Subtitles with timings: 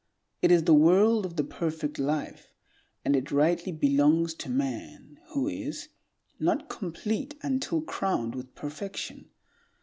[0.41, 2.55] It is the world of the perfect life,
[3.05, 5.89] and it rightly belongs to man, who is
[6.39, 9.29] not complete until crowned with perfection.